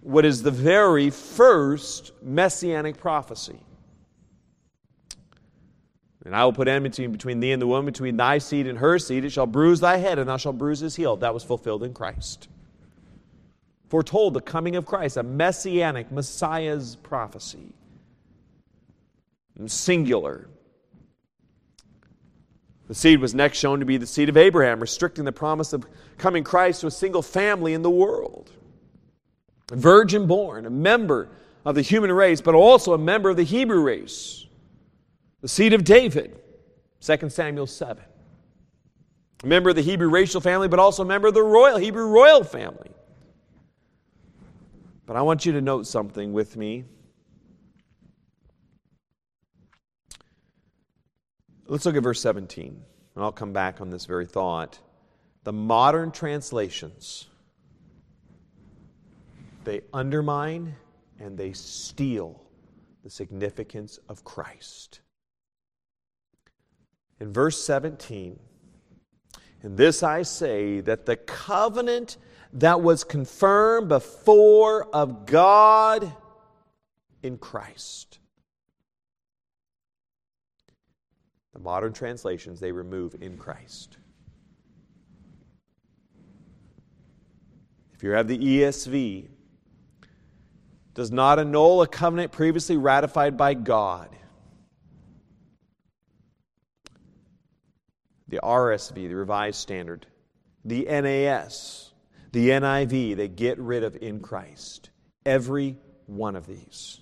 [0.02, 3.60] what is the very first messianic prophecy.
[6.24, 8.98] And I will put enmity between thee and the woman, between thy seed and her
[8.98, 9.24] seed.
[9.24, 11.16] It shall bruise thy head, and thou shalt bruise his heel.
[11.16, 12.48] That was fulfilled in Christ.
[13.88, 17.72] Foretold the coming of Christ, a messianic, Messiah's prophecy.
[19.66, 20.48] Singular.
[22.88, 25.86] The seed was next shown to be the seed of Abraham, restricting the promise of
[26.18, 28.50] coming Christ to a single family in the world.
[29.76, 31.28] Virgin born, a member
[31.64, 34.42] of the human race, but also a member of the Hebrew race
[35.42, 36.40] the seed of David,
[37.00, 38.02] 2 Samuel 7.
[39.42, 42.06] A member of the Hebrew racial family, but also a member of the royal Hebrew
[42.06, 42.92] royal family.
[45.04, 46.84] But I want you to note something with me.
[51.66, 52.80] Let's look at verse 17,
[53.16, 54.78] and I'll come back on this very thought.
[55.42, 57.26] The modern translations
[59.64, 60.74] they undermine
[61.18, 62.42] and they steal
[63.04, 65.00] the significance of Christ.
[67.20, 68.38] In verse 17,
[69.62, 72.16] in this I say that the covenant
[72.54, 76.12] that was confirmed before of God
[77.22, 78.18] in Christ.
[81.52, 83.98] The modern translations, they remove in Christ.
[87.94, 89.28] If you have the ESV,
[90.94, 94.08] does not annul a covenant previously ratified by God.
[98.28, 100.06] The RSV, the Revised Standard,
[100.64, 101.92] the NAS,
[102.32, 104.90] the NIV, they get rid of in Christ.
[105.24, 105.76] Every
[106.06, 107.00] one of these.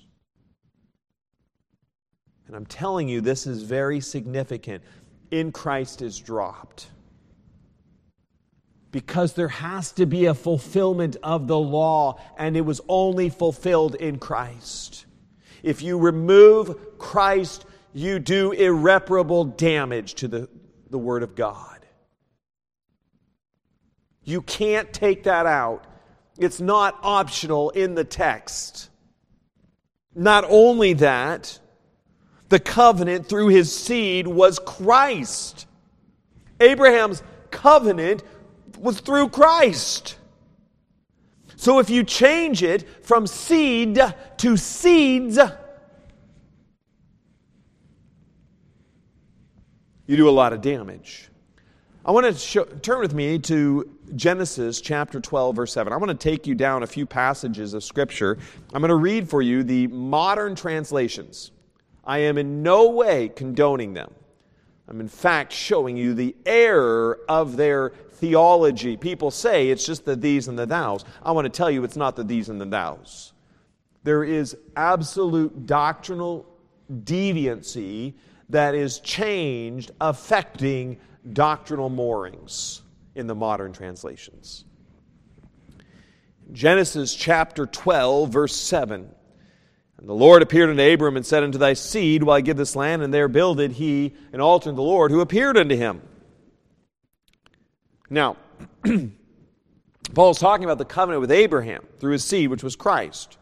[2.46, 4.82] And I'm telling you, this is very significant.
[5.30, 6.88] In Christ is dropped.
[8.92, 13.94] Because there has to be a fulfillment of the law, and it was only fulfilled
[13.94, 15.06] in Christ.
[15.62, 20.48] If you remove Christ, you do irreparable damage to the,
[20.90, 21.78] the Word of God.
[24.24, 25.86] You can't take that out.
[26.38, 28.88] It's not optional in the text.
[30.14, 31.58] Not only that,
[32.48, 35.66] the covenant through his seed was Christ.
[36.58, 38.22] Abraham's covenant
[38.80, 40.16] was through Christ.
[41.56, 44.00] So if you change it from seed
[44.38, 45.38] to seeds,
[50.06, 51.28] you do a lot of damage.
[52.02, 55.92] I want to show, turn with me to Genesis chapter 12, verse 7.
[55.92, 58.38] I want to take you down a few passages of Scripture.
[58.72, 61.52] I'm going to read for you the modern translations.
[62.02, 64.14] I am in no way condoning them.
[64.90, 68.96] I'm in fact showing you the error of their theology.
[68.96, 71.04] People say it's just the these and the thous.
[71.22, 73.32] I want to tell you it's not the these and the thous.
[74.02, 76.46] There is absolute doctrinal
[76.90, 78.14] deviancy
[78.48, 80.98] that is changed affecting
[81.32, 82.82] doctrinal moorings
[83.14, 84.64] in the modern translations.
[86.52, 89.08] Genesis chapter 12, verse 7.
[90.00, 92.74] And the Lord appeared unto Abram and said unto thy seed, Will I give this
[92.74, 93.02] land?
[93.02, 96.00] And there builded he an altar unto the Lord, who appeared unto him.
[98.08, 98.38] Now,
[100.14, 103.36] Paul is talking about the covenant with Abraham through his seed, which was Christ.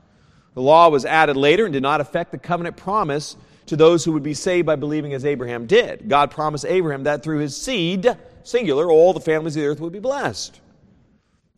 [0.55, 4.13] The law was added later and did not affect the covenant promise to those who
[4.13, 6.09] would be saved by believing as Abraham did.
[6.09, 9.93] God promised Abraham that through his seed, singular, all the families of the earth would
[9.93, 10.61] be blessed.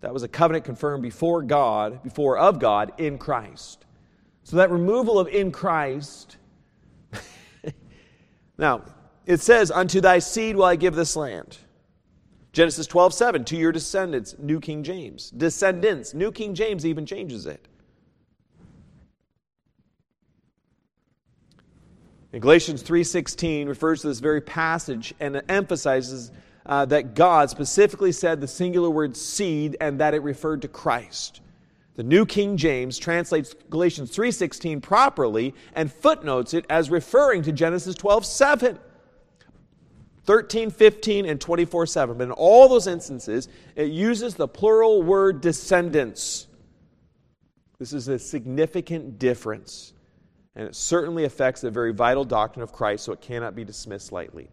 [0.03, 3.87] That was a covenant confirmed before God, before of God in Christ.
[4.51, 6.37] So that removal of in Christ.
[8.59, 8.83] now,
[9.25, 11.57] it says, Unto thy seed will I give this land.
[12.53, 15.31] Genesis 12, 7, to your descendants, New King James.
[15.31, 17.69] Descendants, New King James even changes it.
[22.33, 26.33] In Galatians 3:16 refers to this very passage and emphasizes
[26.67, 31.41] uh, that God specifically said the singular word seed and that it referred to Christ.
[31.97, 37.95] The New King James translates Galatians 3:16 properly and footnotes it as referring to Genesis
[37.95, 38.79] 12:7.
[40.25, 42.19] 13, 15, and 24 7.
[42.19, 46.47] But in all those instances, it uses the plural word descendants.
[47.79, 49.95] This is a significant difference,
[50.55, 54.13] and it certainly affects the very vital doctrine of Christ, so it cannot be dismissed
[54.13, 54.51] lightly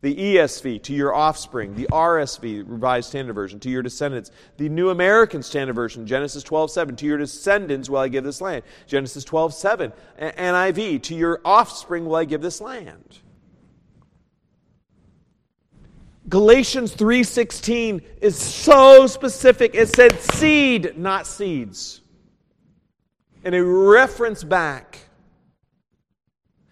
[0.00, 4.90] the ESV, to your offspring, the RSV, Revised Standard Version, to your descendants, the New
[4.90, 9.24] American Standard Version, Genesis 12, 7, to your descendants will I give this land, Genesis
[9.24, 13.18] 12, 7, NIV, to your offspring will I give this land.
[16.28, 19.74] Galatians 3:16 is so specific.
[19.74, 22.02] It said seed, not seeds.
[23.44, 25.07] And a reference back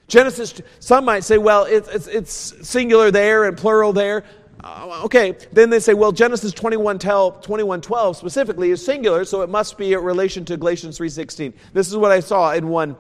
[0.09, 4.25] Genesis, some might say, well, it's, it's, it's singular there and plural there.
[4.63, 9.77] Uh, okay, then they say, well, Genesis 21, 12 specifically is singular, so it must
[9.77, 11.53] be in relation to Galatians 3.16.
[11.73, 12.97] This is what I saw in one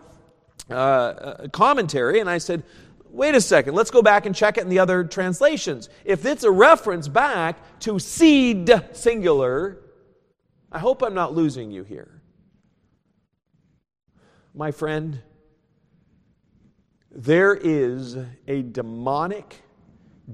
[0.71, 2.63] uh, uh, commentary, and I said,
[3.09, 5.89] wait a second, let's go back and check it in the other translations.
[6.05, 9.79] If it's a reference back to seed singular,
[10.71, 12.23] I hope I'm not losing you here.
[14.55, 15.23] My friend,
[17.17, 19.63] there is a demonic,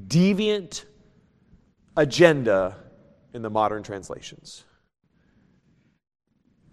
[0.08, 0.84] deviant
[1.96, 2.76] agenda
[3.32, 4.64] in the modern translations.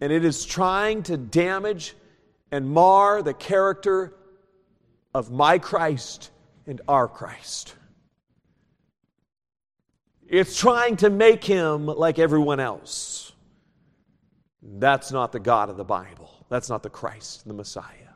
[0.02, 1.96] And it is trying to damage
[2.52, 4.16] and mar the character
[5.14, 6.32] of my Christ
[6.66, 7.76] and our Christ.
[10.28, 13.32] It's trying to make him like everyone else.
[14.64, 16.46] That's not the God of the Bible.
[16.50, 18.09] That's not the Christ, the Messiah.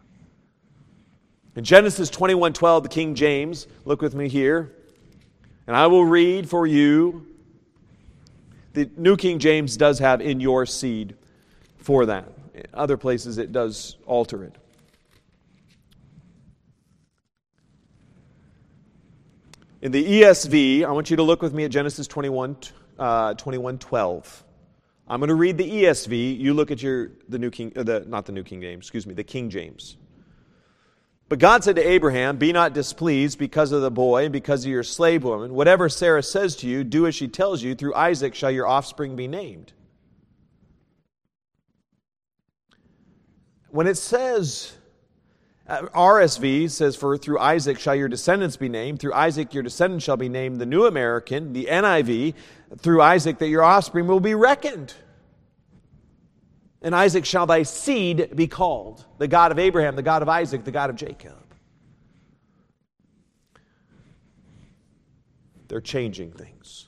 [1.56, 4.74] In Genesis 21:12, the King James, look with me here,
[5.68, 7.28] and I will read for you.
[8.74, 11.16] The New King James does have in your seed
[11.78, 12.28] for that.
[12.56, 14.56] In other places it does alter it.
[19.84, 22.56] In the ESV, I want you to look with me at Genesis 21,
[22.98, 24.44] uh, 21 12.
[25.08, 26.40] I'm going to read the ESV.
[26.40, 29.06] You look at your the New King, uh, the, not the New King James, excuse
[29.06, 29.98] me, the King James.
[31.30, 34.72] But God said to Abraham, Be not displeased because of the boy and because of
[34.72, 35.54] your slave woman.
[35.54, 37.76] Whatever Sarah says to you, do as she tells you.
[37.76, 39.74] Through Isaac shall your offspring be named.
[43.70, 44.74] When it says,
[45.68, 49.00] uh, RSV says, For through Isaac shall your descendants be named.
[49.00, 50.60] Through Isaac your descendants shall be named.
[50.60, 52.34] The New American, the NIV,
[52.78, 54.94] through Isaac that your offspring will be reckoned.
[56.84, 60.66] And Isaac shall thy seed be called the God of Abraham, the God of Isaac,
[60.66, 61.38] the God of Jacob.
[65.70, 66.88] They're changing things.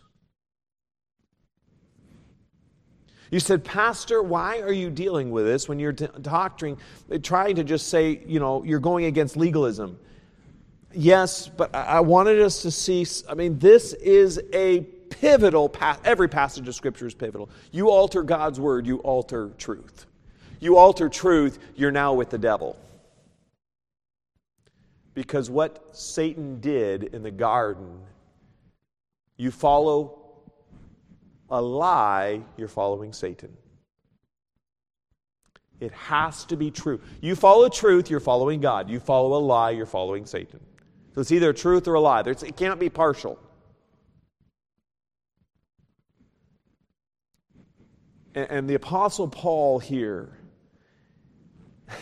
[3.32, 6.78] You said, Pastor, why are you dealing with this when you're doctoring,
[7.24, 9.98] trying to just say, you know, you're going against legalism?
[10.94, 14.86] Yes, but I wanted us to see, I mean, this is a
[15.22, 16.02] pivotal, path.
[16.04, 17.50] every passage of Scripture is pivotal.
[17.72, 20.06] You alter God's word, you alter truth.
[20.60, 22.78] You alter truth, you're now with the devil.
[25.14, 28.00] Because what Satan did in the garden,
[29.38, 30.22] you follow
[31.50, 33.56] a lie, you're following Satan.
[35.80, 37.02] It has to be true.
[37.22, 38.90] You follow truth, you're following God.
[38.90, 40.60] You follow a lie, you're following Satan.
[41.14, 42.22] So it's either truth or a lie.
[42.22, 43.40] it can't be partial.
[48.36, 50.38] And the Apostle Paul here,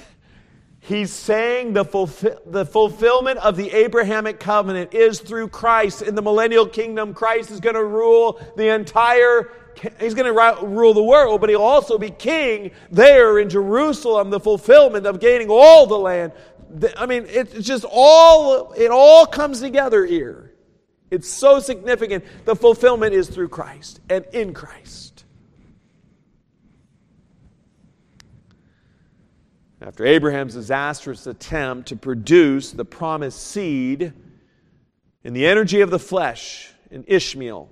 [0.80, 6.02] he's saying the, fulfill, the fulfillment of the Abrahamic covenant is through Christ.
[6.02, 9.52] In the millennial kingdom, Christ is going to rule the entire
[10.00, 14.40] He's going to rule the world, but he'll also be king there in Jerusalem, the
[14.40, 16.32] fulfillment of gaining all the land.
[16.98, 20.54] I mean, it's just all, it all comes together here.
[21.12, 22.24] It's so significant.
[22.46, 25.13] The fulfillment is through Christ and in Christ.
[29.86, 34.14] After Abraham's disastrous attempt to produce the promised seed
[35.26, 37.70] in the energy of the flesh in Ishmael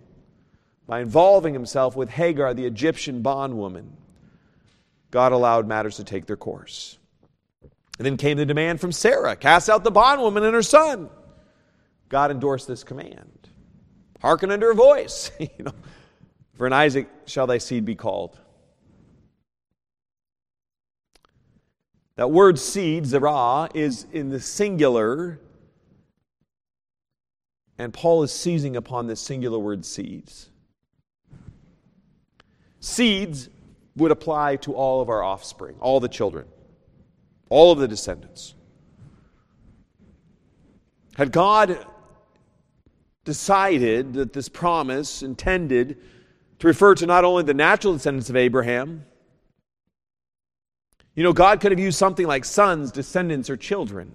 [0.86, 3.96] by involving himself with Hagar, the Egyptian bondwoman,
[5.10, 6.98] God allowed matters to take their course.
[7.98, 11.10] And then came the demand from Sarah cast out the bondwoman and her son.
[12.10, 13.48] God endorsed this command.
[14.22, 15.32] Hearken unto her voice.
[15.40, 15.74] you know,
[16.56, 18.38] For in Isaac shall thy seed be called.
[22.22, 25.40] That word seed, zerah, is in the singular,
[27.80, 30.52] and Paul is seizing upon this singular word seeds.
[32.80, 33.50] Seeds
[33.96, 36.46] would apply to all of our offspring, all the children,
[37.50, 38.54] all of the descendants.
[41.16, 41.84] Had God
[43.26, 45.98] decided that this promise intended
[46.60, 49.06] to refer to not only the natural descendants of Abraham,
[51.22, 54.12] you know, God could have used something like sons, descendants, or children.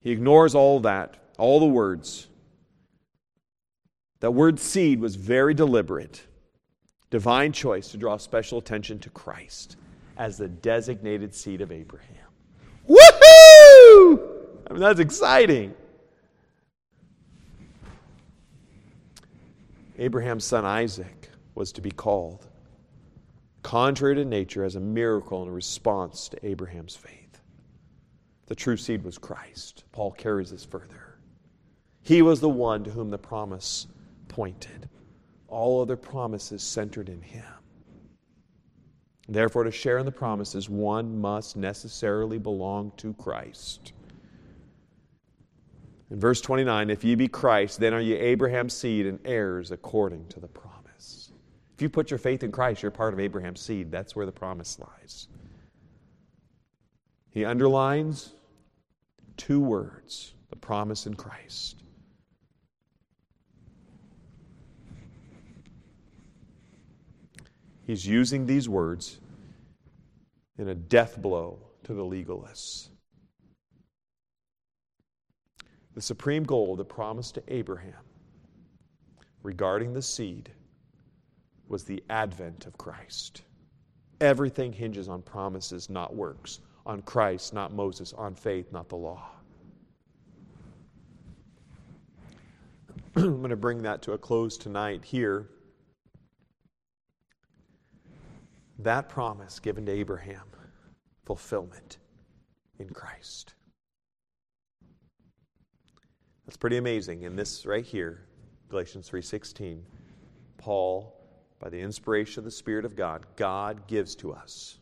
[0.00, 2.26] He ignores all that, all the words.
[4.20, 6.22] That word seed was very deliberate,
[7.10, 9.76] divine choice to draw special attention to Christ
[10.16, 12.30] as the designated seed of Abraham.
[12.88, 14.26] Woohoo!
[14.70, 15.74] I mean, that's exciting.
[19.98, 22.47] Abraham's son Isaac was to be called
[23.68, 27.38] contrary to nature, as a miracle in response to Abraham's faith.
[28.46, 29.84] The true seed was Christ.
[29.92, 31.18] Paul carries this further.
[32.00, 33.86] He was the one to whom the promise
[34.26, 34.88] pointed.
[35.48, 37.44] All other promises centered in him.
[39.28, 43.92] Therefore, to share in the promises, one must necessarily belong to Christ.
[46.10, 50.28] In verse 29, if ye be Christ, then are ye Abraham's seed and heirs according
[50.28, 50.77] to the promise.
[51.78, 53.92] If you put your faith in Christ, you're part of Abraham's seed.
[53.92, 55.28] That's where the promise lies.
[57.30, 58.34] He underlines
[59.36, 61.84] two words the promise in Christ.
[67.86, 69.20] He's using these words
[70.58, 72.88] in a death blow to the legalists.
[75.94, 78.02] The supreme goal, of the promise to Abraham
[79.44, 80.50] regarding the seed
[81.68, 83.42] was the advent of Christ.
[84.20, 89.30] Everything hinges on promises, not works, on Christ, not Moses, on faith, not the law.
[93.16, 95.48] I'm going to bring that to a close tonight here.
[98.80, 100.46] That promise given to Abraham,
[101.24, 101.98] fulfillment
[102.78, 103.54] in Christ.
[106.46, 107.22] That's pretty amazing.
[107.22, 108.26] In this right here,
[108.68, 109.82] Galatians 3:16,
[110.56, 111.17] Paul,
[111.60, 114.78] by the inspiration of the Spirit of God, God gives to us.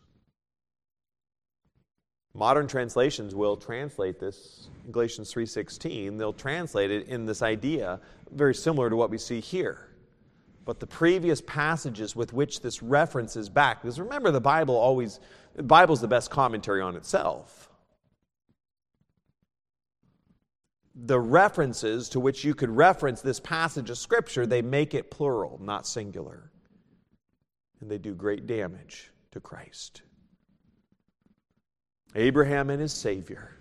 [2.34, 6.18] Modern translations will translate this Galatians 3:16.
[6.18, 8.00] They'll translate it in this idea
[8.30, 9.88] very similar to what we see here.
[10.66, 15.18] But the previous passages with which this references back, because remember the Bible always
[15.54, 17.70] the Bible's the best commentary on itself.
[20.94, 25.58] The references to which you could reference this passage of Scripture, they make it plural,
[25.62, 26.50] not singular.
[27.80, 30.02] And they do great damage to Christ.
[32.14, 33.52] Abraham and his Savior.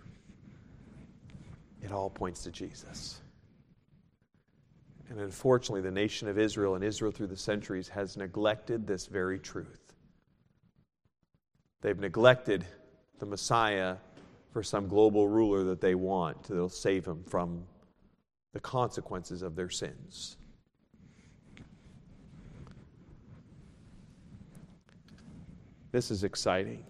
[1.82, 3.22] It all points to Jesus.
[5.10, 9.38] And unfortunately, the nation of Israel and Israel through the centuries has neglected this very
[9.38, 9.94] truth.
[11.82, 12.66] They've neglected
[13.20, 13.98] the Messiah
[14.52, 17.66] for some global ruler that they want that'll save them from
[18.54, 20.38] the consequences of their sins.
[25.96, 26.84] This is exciting.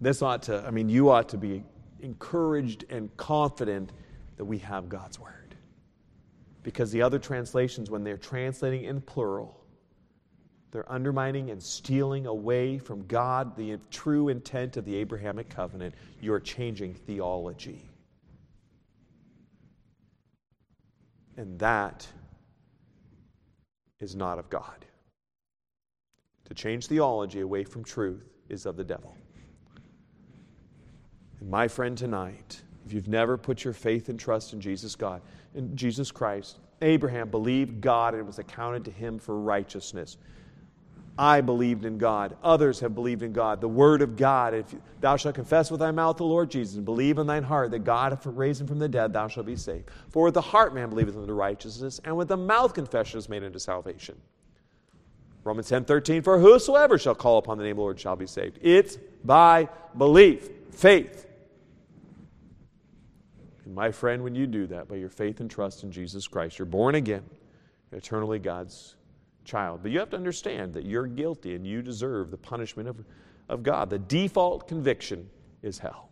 [0.00, 1.64] This ought to, I mean, you ought to be
[2.00, 3.92] encouraged and confident
[4.38, 5.54] that we have God's Word.
[6.62, 9.62] Because the other translations, when they're translating in plural,
[10.70, 15.94] they're undermining and stealing away from God the true intent of the Abrahamic covenant.
[16.22, 17.82] You're changing theology.
[21.36, 22.06] And that
[24.00, 24.86] is not of God.
[26.52, 29.16] To change theology away from truth is of the devil.
[31.40, 35.22] And my friend, tonight, if you've never put your faith and trust in Jesus God,
[35.54, 40.18] in Jesus Christ, Abraham believed God and it was accounted to him for righteousness.
[41.18, 42.36] I believed in God.
[42.42, 43.62] Others have believed in God.
[43.62, 44.52] The Word of God.
[44.52, 47.70] If thou shalt confess with thy mouth the Lord Jesus and believe in thine heart
[47.70, 49.88] that God hath raised him from the dead, thou shalt be saved.
[50.10, 53.42] For with the heart man believeth unto righteousness, and with the mouth confession is made
[53.42, 54.20] unto salvation.
[55.44, 58.26] Romans 10 13, for whosoever shall call upon the name of the Lord shall be
[58.26, 58.58] saved.
[58.62, 61.26] It's by belief, faith.
[63.64, 66.58] And my friend, when you do that by your faith and trust in Jesus Christ,
[66.58, 67.24] you're born again,
[67.90, 68.96] eternally God's
[69.44, 69.80] child.
[69.82, 73.04] But you have to understand that you're guilty and you deserve the punishment of,
[73.48, 73.90] of God.
[73.90, 75.28] The default conviction
[75.62, 76.08] is hell.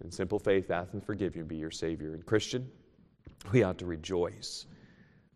[0.00, 2.14] And simple faith hath and forgive you and be your Savior.
[2.14, 2.70] And Christian,
[3.52, 4.66] we ought to rejoice.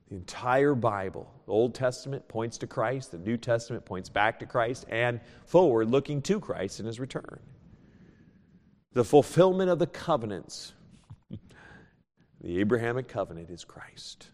[0.08, 4.46] The entire Bible, the Old Testament points to Christ, the New Testament points back to
[4.46, 7.40] Christ, and forward looking to Christ in his return.
[8.92, 10.72] The fulfillment of the covenants
[12.40, 14.28] the Abrahamic covenant is Christ.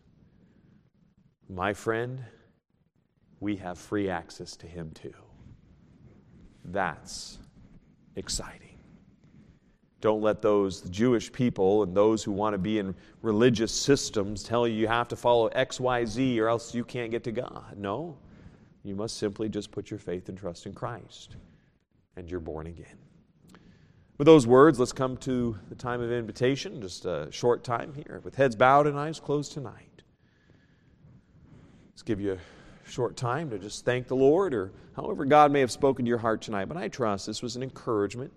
[1.48, 2.24] My friend,
[3.40, 5.14] we have free access to him too.
[6.64, 7.38] That's
[8.16, 8.63] exciting.
[10.04, 14.68] Don't let those Jewish people and those who want to be in religious systems tell
[14.68, 17.78] you you have to follow X, Y, Z or else you can't get to God.
[17.78, 18.18] No.
[18.82, 21.36] You must simply just put your faith and trust in Christ,
[22.16, 22.98] and you're born again.
[24.18, 28.20] With those words, let's come to the time of invitation, just a short time here,
[28.24, 30.02] with heads bowed and eyes closed tonight.
[31.92, 35.60] Let's give you a short time to just thank the Lord or however God may
[35.60, 36.66] have spoken to your heart tonight.
[36.66, 38.34] But I trust this was an encouragement.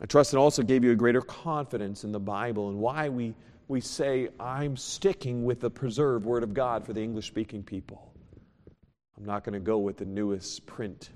[0.00, 3.34] I trust it also gave you a greater confidence in the Bible and why we,
[3.68, 8.12] we say, I'm sticking with the preserved Word of God for the English speaking people.
[9.16, 11.10] I'm not going to go with the newest print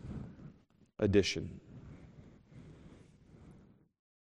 [0.99, 1.61] edition.